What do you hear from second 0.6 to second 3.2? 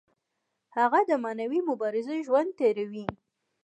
هغه د معنوي مبارزې ژوند تیروي.